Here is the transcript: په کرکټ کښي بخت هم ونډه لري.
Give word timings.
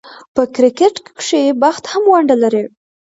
په 0.35 0.41
کرکټ 0.55 0.95
کښي 1.17 1.43
بخت 1.61 1.83
هم 1.91 2.03
ونډه 2.11 2.35
لري. 2.43 2.63